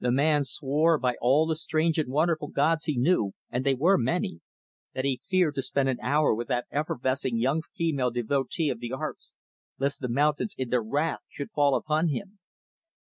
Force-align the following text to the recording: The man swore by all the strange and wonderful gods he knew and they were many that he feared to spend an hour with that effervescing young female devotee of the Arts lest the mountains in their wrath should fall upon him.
The 0.00 0.10
man 0.10 0.42
swore 0.42 0.98
by 0.98 1.14
all 1.20 1.46
the 1.46 1.54
strange 1.54 1.96
and 1.96 2.10
wonderful 2.10 2.48
gods 2.48 2.86
he 2.86 2.98
knew 2.98 3.34
and 3.50 3.64
they 3.64 3.76
were 3.76 3.96
many 3.96 4.40
that 4.94 5.04
he 5.04 5.20
feared 5.24 5.54
to 5.54 5.62
spend 5.62 5.88
an 5.88 6.00
hour 6.02 6.34
with 6.34 6.48
that 6.48 6.66
effervescing 6.72 7.38
young 7.38 7.62
female 7.62 8.10
devotee 8.10 8.68
of 8.70 8.80
the 8.80 8.90
Arts 8.90 9.32
lest 9.78 10.00
the 10.00 10.08
mountains 10.08 10.56
in 10.58 10.70
their 10.70 10.82
wrath 10.82 11.20
should 11.28 11.52
fall 11.52 11.76
upon 11.76 12.08
him. 12.08 12.40